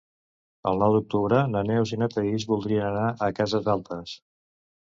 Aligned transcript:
El 0.71 0.79
nou 0.83 0.95
d'octubre 0.95 1.41
na 1.57 1.61
Neus 1.67 1.93
i 1.97 2.01
na 2.05 2.09
Thaís 2.15 2.47
voldrien 2.55 2.89
anar 2.89 3.07
a 3.27 3.31
Cases 3.43 3.73
Altes. 3.77 4.19